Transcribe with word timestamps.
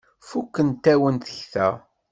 Fukent-awen 0.27 1.15
tekta. 1.25 1.69